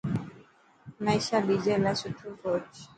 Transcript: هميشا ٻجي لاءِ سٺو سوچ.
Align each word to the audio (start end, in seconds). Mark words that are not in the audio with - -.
هميشا 0.97 1.37
ٻجي 1.45 1.73
لاءِ 1.83 1.95
سٺو 2.01 2.29
سوچ. 2.39 2.69